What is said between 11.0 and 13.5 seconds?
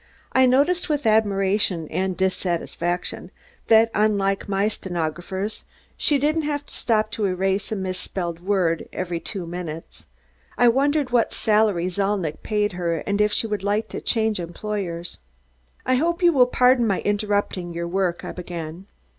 what salary Zalnitch paid her and if she